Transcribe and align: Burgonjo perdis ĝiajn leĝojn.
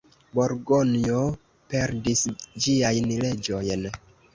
Burgonjo 0.37 1.21
perdis 1.75 2.27
ĝiajn 2.67 3.17
leĝojn. 3.25 3.91